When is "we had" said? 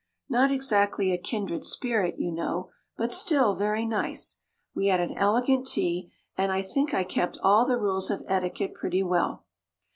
4.73-4.99